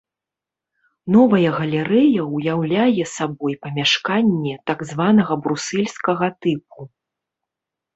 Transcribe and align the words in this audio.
Новая 1.15 1.51
галерэя 1.57 2.21
ўяўляе 2.33 3.03
сабой 3.15 3.53
памяшканне 3.69 4.59
так 4.73 4.79
званага 4.93 5.33
брусельскага 5.47 6.37
тыпу. 6.45 6.93